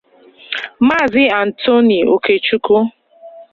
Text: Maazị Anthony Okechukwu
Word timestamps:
Maazị 0.87 1.23
Anthony 1.41 1.97
Okechukwu 2.15 2.77